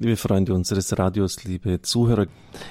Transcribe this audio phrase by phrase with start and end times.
[0.00, 2.26] Liebe Freunde unseres Radios, liebe Zuhörer,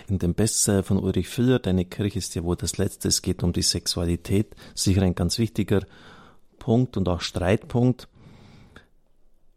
[0.10, 3.43] in dem Bestseller von Ulrich Füller, Deine Kirche ist ja wohl das Letzte, es geht
[3.43, 5.86] um die Sexualität, sicher ein ganz wichtiger
[6.59, 8.09] Punkt und auch Streitpunkt.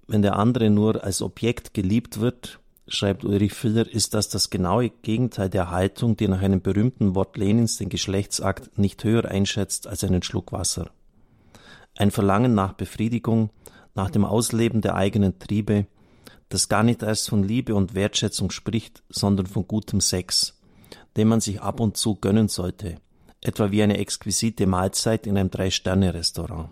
[0.06, 4.91] Wenn der andere nur als Objekt geliebt wird, schreibt Ulrich Füller, ist das das genaue
[5.03, 10.05] Gegenteil der Haltung, die nach einem berühmten Wort Lenins den Geschlechtsakt nicht höher einschätzt als
[10.05, 10.93] einen Schluck Wasser.
[11.96, 13.51] Ein Verlangen nach Befriedigung,
[13.96, 15.87] nach dem Ausleben der eigenen Triebe,
[16.48, 20.59] das gar nicht erst von Liebe und Wertschätzung spricht, sondern von gutem Sex,
[21.16, 22.96] den man sich ab und zu gönnen sollte,
[23.41, 26.70] etwa wie eine exquisite Mahlzeit in einem Drei-Sterne-Restaurant.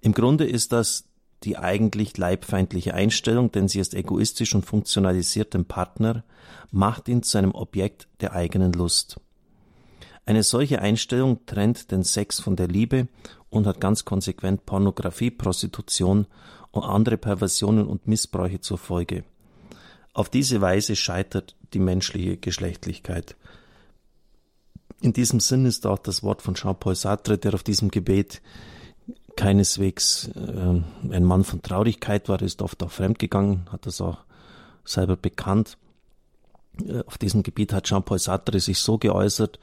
[0.00, 1.04] Im Grunde ist das
[1.42, 6.24] die eigentlich leibfeindliche Einstellung, denn sie ist egoistisch und funktionalisiert den Partner,
[6.70, 9.20] macht ihn zu einem Objekt der eigenen Lust.
[10.24, 13.06] Eine solche Einstellung trennt den Sex von der Liebe
[13.48, 16.26] und hat ganz konsequent Pornografie, Prostitution
[16.76, 19.24] und andere Perversionen und Missbräuche zur Folge.
[20.12, 23.36] Auf diese Weise scheitert die menschliche Geschlechtlichkeit.
[25.00, 28.40] In diesem Sinn ist auch das Wort von Jean-Paul Sartre, der auf diesem Gebet
[29.36, 34.18] keineswegs äh, ein Mann von Traurigkeit war, ist oft auch fremdgegangen, hat das auch
[34.84, 35.76] selber bekannt.
[36.82, 39.60] Äh, auf diesem Gebiet hat Jean-Paul Sartre sich so geäußert,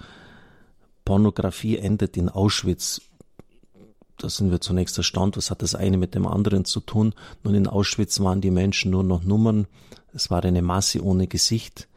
[1.05, 3.01] Pornografie endet in Auschwitz,
[4.17, 7.13] da sind wir zunächst erstaunt, was hat das eine mit dem anderen zu tun.
[7.43, 9.67] Nun in Auschwitz waren die Menschen nur noch Nummern,
[10.13, 11.87] es war eine Masse ohne Gesicht.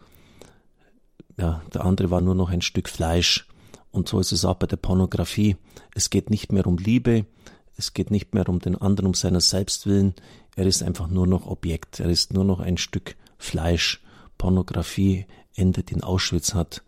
[1.38, 3.46] Ja, der andere war nur noch ein Stück Fleisch.
[3.90, 5.56] Und so ist es auch bei der Pornografie.
[5.94, 7.26] Es geht nicht mehr um Liebe,
[7.76, 10.14] es geht nicht mehr um den anderen, um seiner selbst willen.
[10.54, 14.02] Er ist einfach nur noch Objekt, er ist nur noch ein Stück Fleisch.
[14.38, 16.82] Pornografie endet in Auschwitz, hat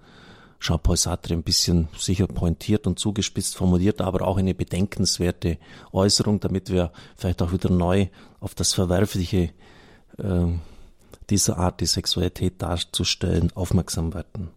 [0.61, 5.59] Jean-Paul Sartre ein bisschen sicher pointiert und zugespitzt formuliert, aber auch eine bedenkenswerte
[5.93, 8.09] Äußerung, damit wir vielleicht auch wieder neu
[8.41, 9.51] auf das Verwerfliche
[10.19, 10.47] äh,
[11.31, 14.51] dieser Art, die Sexualität darzustellen, aufmerksam werden.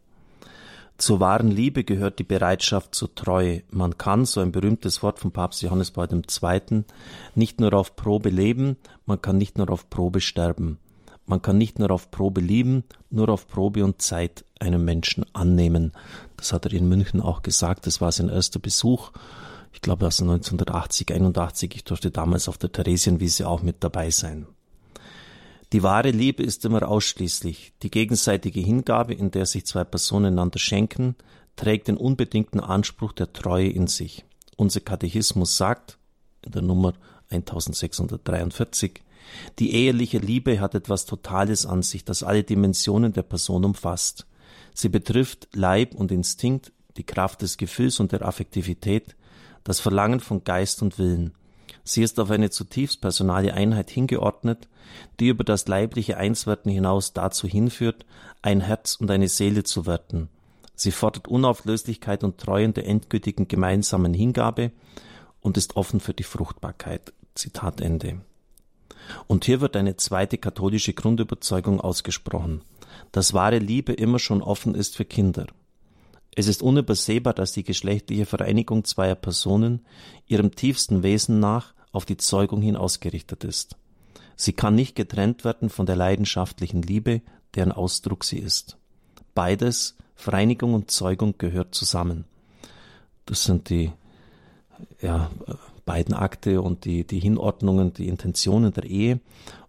[0.98, 3.64] Zur wahren Liebe gehört die Bereitschaft zur Treue.
[3.72, 6.84] Man kann, so ein berühmtes Wort von Papst Johannes Paul II.,
[7.34, 10.78] nicht nur auf Probe leben, man kann nicht nur auf Probe sterben.
[11.32, 15.94] Man kann nicht nur auf Probe lieben, nur auf Probe und Zeit einen Menschen annehmen.
[16.36, 17.88] Das hat er in München auch gesagt.
[17.88, 19.14] Das war sein erster Besuch.
[19.72, 21.74] Ich glaube, aus 1980, 81.
[21.74, 24.46] Ich durfte damals auf der Theresienwiese auch mit dabei sein.
[25.72, 27.76] Die wahre Liebe ist immer ausschließlich.
[27.82, 31.16] Die gegenseitige Hingabe, in der sich zwei Personen einander schenken,
[31.56, 34.26] trägt den unbedingten Anspruch der Treue in sich.
[34.58, 35.98] Unser Katechismus sagt,
[36.42, 36.92] in der Nummer
[37.30, 39.02] 1643,
[39.60, 44.26] die eheliche Liebe hat etwas Totales an sich, das alle Dimensionen der Person umfasst.
[44.74, 49.16] Sie betrifft Leib und Instinkt, die Kraft des Gefühls und der Affektivität,
[49.64, 51.34] das Verlangen von Geist und Willen.
[51.84, 54.68] Sie ist auf eine zutiefst personale Einheit hingeordnet,
[55.20, 58.06] die über das leibliche Einswerden hinaus dazu hinführt,
[58.42, 60.30] ein Herz und eine Seele zu werden.
[60.76, 64.72] Sie fordert Unauflöslichkeit und Treuen der endgültigen gemeinsamen Hingabe
[65.40, 67.14] und ist offen für die Fruchtbarkeit.
[67.36, 68.22] Zitat Ende.
[69.28, 72.62] Und hier wird eine zweite katholische Grundüberzeugung ausgesprochen,
[73.12, 75.48] dass wahre Liebe immer schon offen ist für Kinder.
[76.36, 79.86] Es ist unübersehbar, dass die geschlechtliche Vereinigung zweier Personen
[80.28, 83.76] ihrem tiefsten Wesen nach auf die Zeugung hin ausgerichtet ist.
[84.38, 87.22] Sie kann nicht getrennt werden von der leidenschaftlichen Liebe,
[87.54, 88.78] deren Ausdruck sie ist.
[89.36, 92.26] Beides, Vereinigung und Zeugung, gehört zusammen.
[93.26, 93.92] Das sind die
[95.02, 95.30] ja,
[95.86, 99.20] beiden Akte und die, die Hinordnungen, die Intentionen der Ehe.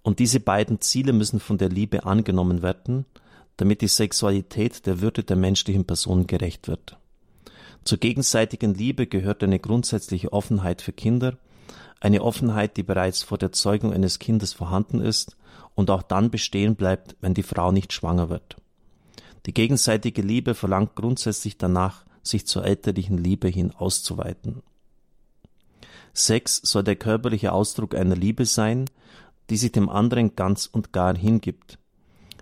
[0.03, 3.05] Und diese beiden Ziele müssen von der Liebe angenommen werden,
[3.57, 6.97] damit die Sexualität der Würde der menschlichen Person gerecht wird.
[7.85, 11.37] Zur gegenseitigen Liebe gehört eine grundsätzliche Offenheit für Kinder,
[12.01, 15.37] eine Offenheit, die bereits vor der Zeugung eines Kindes vorhanden ist
[15.75, 18.57] und auch dann bestehen bleibt, wenn die Frau nicht schwanger wird.
[19.47, 24.63] Die gegenseitige Liebe verlangt grundsätzlich danach, sich zur elterlichen Liebe hin auszuweiten.
[26.15, 28.87] Sex soll der körperliche Ausdruck einer Liebe sein,
[29.51, 31.79] die sich dem anderen ganz und gar hingibt.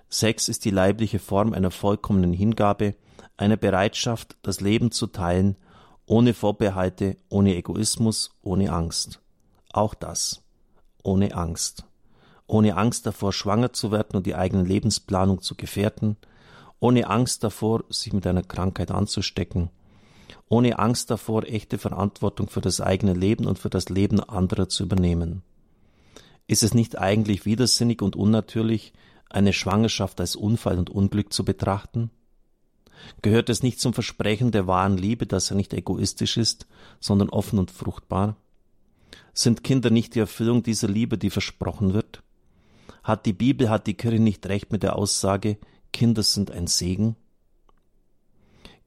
[0.09, 2.95] Sex ist die leibliche Form einer vollkommenen Hingabe,
[3.37, 5.57] einer Bereitschaft, das Leben zu teilen,
[6.05, 9.21] ohne Vorbehalte, ohne Egoismus, ohne Angst.
[9.73, 10.43] Auch das.
[11.05, 11.85] Ohne Angst.
[12.49, 16.17] Ohne Angst davor, schwanger zu werden und die eigene Lebensplanung zu gefährden,
[16.81, 19.71] ohne Angst davor, sich mit einer Krankheit anzustecken,
[20.49, 24.83] ohne Angst davor, echte Verantwortung für das eigene Leben und für das Leben anderer zu
[24.83, 25.43] übernehmen.
[26.47, 28.93] Ist es nicht eigentlich widersinnig und unnatürlich,
[29.29, 32.11] eine Schwangerschaft als Unfall und Unglück zu betrachten?
[33.23, 36.67] Gehört es nicht zum Versprechen der wahren Liebe, dass er nicht egoistisch ist,
[36.99, 38.37] sondern offen und fruchtbar?
[39.33, 42.23] Sind Kinder nicht die Erfüllung dieser Liebe, die versprochen wird?
[43.03, 45.59] Hat die Bibel, hat die Kirche nicht recht mit der Aussage,
[45.93, 47.17] Kinder sind ein Segen?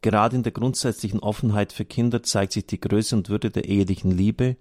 [0.03, 4.11] Gerade in der grundsätzlichen Offenheit für Kinder zeigt sich die Größe und Würde der ehelichen
[4.11, 4.57] Liebe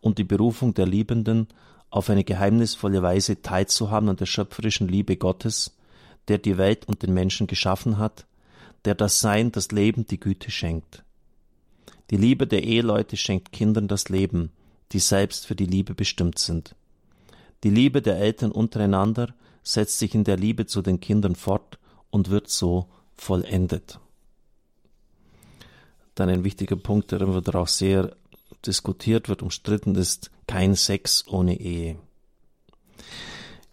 [0.00, 1.46] und die Berufung der Liebenden,
[1.90, 5.76] auf eine geheimnisvolle Weise teilzuhaben an der schöpferischen Liebe Gottes,
[6.28, 8.26] der die Welt und den Menschen geschaffen hat,
[8.86, 11.04] der das Sein, das Leben, die Güte schenkt.
[12.10, 14.52] Die Liebe der Eheleute schenkt Kindern das Leben,
[14.92, 16.74] die selbst für die Liebe bestimmt sind.
[17.62, 21.78] Die Liebe der Eltern untereinander setzt sich in der Liebe zu den Kindern fort
[22.10, 24.00] und wird so vollendet.
[26.18, 28.16] Dann ein wichtiger Punkt, der immer auch sehr
[28.66, 31.96] diskutiert wird, umstritten ist, kein Sex ohne Ehe.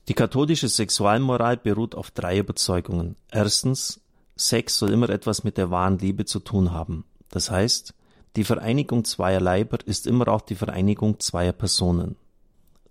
[0.07, 3.15] Die katholische Sexualmoral beruht auf drei Überzeugungen.
[3.31, 3.99] Erstens,
[4.35, 7.05] Sex soll immer etwas mit der wahren Liebe zu tun haben.
[7.31, 7.95] Das heißt,
[8.35, 12.15] die Vereinigung zweier Leiber ist immer auch die Vereinigung zweier Personen.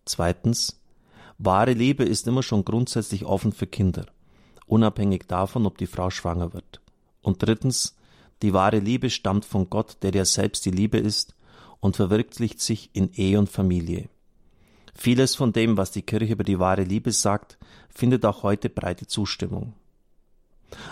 [0.04, 0.80] Zweitens,
[1.38, 4.06] wahre Liebe ist immer schon grundsätzlich offen für Kinder,
[4.66, 6.80] unabhängig davon, ob die Frau schwanger wird.
[7.22, 7.94] Und drittens,
[8.44, 11.34] die wahre Liebe stammt von Gott, der ja selbst die Liebe ist
[11.80, 14.10] und verwirklicht sich in Ehe und Familie.
[14.94, 17.56] Vieles von dem, was die Kirche über die wahre Liebe sagt,
[17.88, 19.72] findet auch heute breite Zustimmung.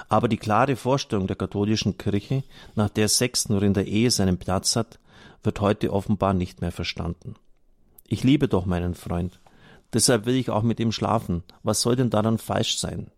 [0.08, 2.42] Aber die klare Vorstellung der katholischen Kirche,
[2.74, 4.98] nach der Sex nur in der Ehe seinen Platz hat,
[5.42, 7.34] wird heute offenbar nicht mehr verstanden.
[8.08, 9.40] Ich liebe doch meinen Freund.
[9.92, 11.42] Deshalb will ich auch mit ihm schlafen.
[11.62, 13.10] Was soll denn daran falsch sein?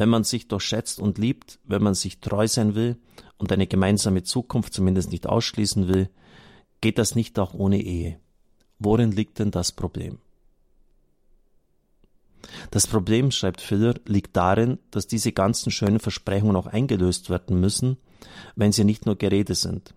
[0.00, 2.96] Wenn man sich doch schätzt und liebt, wenn man sich treu sein will
[3.36, 6.08] und eine gemeinsame Zukunft zumindest nicht ausschließen will,
[6.80, 8.18] geht das nicht auch ohne Ehe.
[8.78, 10.16] Worin liegt denn das Problem?
[12.70, 17.98] Das Problem, schreibt Filler, liegt darin, dass diese ganzen schönen Versprechungen auch eingelöst werden müssen,
[18.56, 19.92] wenn sie nicht nur Gerede sind.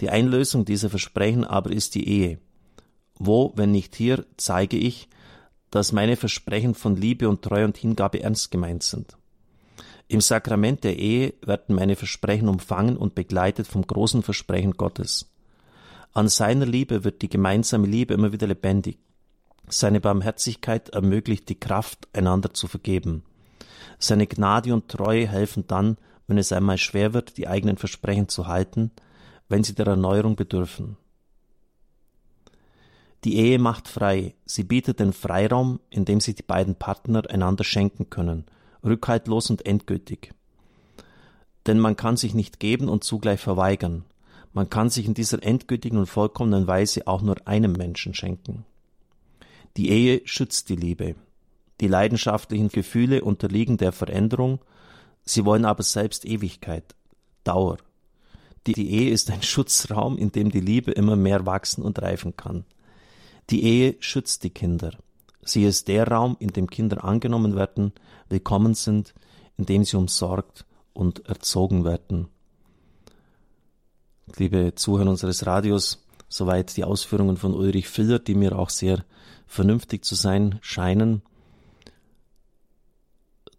[0.00, 2.38] Die Einlösung dieser Versprechen aber ist die Ehe.
[3.18, 5.10] Wo, wenn nicht hier, zeige ich,
[5.70, 9.16] dass meine Versprechen von Liebe und Treue und Hingabe ernst gemeint sind.
[10.08, 15.30] Im Sakrament der Ehe werden meine Versprechen umfangen und begleitet vom großen Versprechen Gottes.
[16.12, 18.98] An seiner Liebe wird die gemeinsame Liebe immer wieder lebendig.
[19.68, 23.22] Seine Barmherzigkeit ermöglicht die Kraft, einander zu vergeben.
[24.00, 25.96] Seine Gnade und Treue helfen dann,
[26.26, 28.90] wenn es einmal schwer wird, die eigenen Versprechen zu halten,
[29.48, 30.96] wenn sie der Erneuerung bedürfen.
[33.24, 34.34] Die Ehe macht frei.
[34.46, 38.44] Sie bietet den Freiraum, in dem sich die beiden Partner einander schenken können,
[38.82, 40.32] rückhaltlos und endgültig.
[41.66, 44.04] Denn man kann sich nicht geben und zugleich verweigern.
[44.52, 48.64] Man kann sich in dieser endgültigen und vollkommenen Weise auch nur einem Menschen schenken.
[49.76, 51.14] Die Ehe schützt die Liebe.
[51.80, 54.60] Die leidenschaftlichen Gefühle unterliegen der Veränderung,
[55.24, 56.94] sie wollen aber selbst Ewigkeit,
[57.44, 57.78] Dauer.
[58.66, 62.64] Die, Ehe ist ein Schutzraum, in dem die Liebe immer mehr wachsen und reifen kann.
[63.50, 64.96] Die Ehe schützt die Kinder.
[65.42, 67.92] Sie ist der Raum, in dem Kinder angenommen werden,
[68.28, 69.12] willkommen sind,
[69.56, 72.28] in dem sie umsorgt und erzogen werden.
[74.36, 79.04] Liebe Zuhörer unseres Radios, soweit die Ausführungen von Ulrich Filler, die mir auch sehr
[79.46, 81.22] vernünftig zu sein scheinen.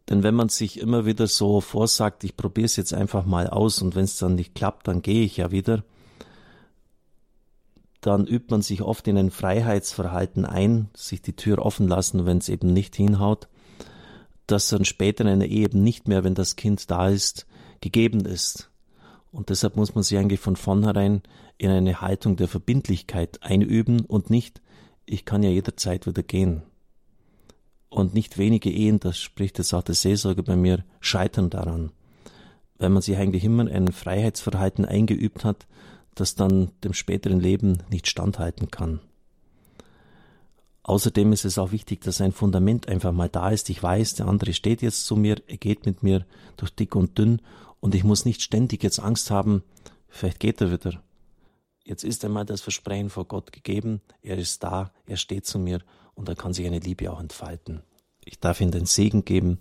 [0.10, 3.82] Denn wenn man sich immer wieder so vorsagt, ich probiere es jetzt einfach mal aus
[3.82, 5.84] und wenn es dann nicht klappt, dann gehe ich ja wieder,
[8.02, 12.40] dann übt man sich oft in ein Freiheitsverhalten ein, sich die Tür offen lassen, wenn
[12.40, 13.48] es eben nicht hinhaut,
[14.48, 17.46] das dann später in einer Ehe eben nicht mehr, wenn das Kind da ist,
[17.80, 18.70] gegeben ist.
[19.32, 21.22] Und deshalb muss man sich eigentlich von vornherein
[21.58, 24.62] in eine Haltung der Verbindlichkeit einüben und nicht
[25.12, 26.64] ich kann ja jederzeit wieder gehen.
[27.90, 31.92] Und nicht wenige Ehen, das spricht jetzt auch der Seelsorger bei mir, scheitern daran.
[32.78, 35.68] Weil man sich eigentlich immer ein Freiheitsverhalten eingeübt hat,
[36.16, 39.00] das dann dem späteren Leben nicht standhalten kann.
[40.84, 43.70] Außerdem ist es auch wichtig, dass ein Fundament einfach mal da ist.
[43.70, 46.26] Ich weiß, der andere steht jetzt zu mir, er geht mit mir
[46.58, 47.42] durch dick und dünn
[47.80, 49.64] und ich muss nicht ständig jetzt Angst haben,
[50.10, 51.04] vielleicht geht er wieder.
[51.84, 55.82] Jetzt ist einmal das Versprechen vor Gott gegeben, er ist da, er steht zu mir
[56.14, 57.82] und dann kann sich eine Liebe auch entfalten.
[58.24, 59.60] Ich darf ihm den Segen geben.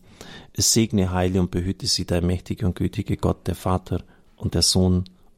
[0.52, 4.04] Es segne, heile und behüte sie der mächtige und gütige Gott, der Vater
[4.36, 5.04] und der Sohn